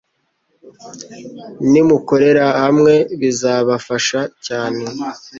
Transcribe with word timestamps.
Nimukorera 1.71 2.45
hamwebizabafasha 2.61 4.19
cyane, 4.45 4.83